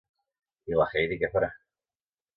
I 0.73 0.79
la 0.79 0.87
Heidi 1.01 1.19
què 1.25 1.29
farà? 1.37 1.53